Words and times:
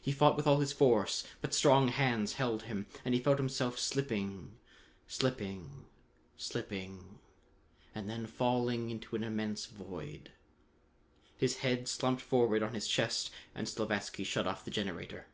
He 0.00 0.12
fought 0.12 0.36
with 0.36 0.46
all 0.46 0.60
his 0.60 0.72
force, 0.72 1.24
but 1.40 1.52
strong 1.52 1.88
hands 1.88 2.34
held 2.34 2.62
him, 2.70 2.86
and 3.04 3.14
he 3.14 3.20
felt 3.20 3.38
himself 3.40 3.80
slipping 3.80 4.58
slipping 5.08 5.86
slipping 6.36 7.18
and 7.92 8.08
then 8.08 8.28
falling 8.28 8.90
into 8.90 9.16
an 9.16 9.24
immense 9.24 9.66
void. 9.66 10.30
His 11.36 11.56
head 11.66 11.88
slumped 11.88 12.22
forward 12.22 12.62
on 12.62 12.74
his 12.74 12.86
chest 12.86 13.32
and 13.56 13.66
Slavatsky 13.68 14.22
shut 14.24 14.46
off 14.46 14.64
the 14.64 14.70
generator. 14.70 15.26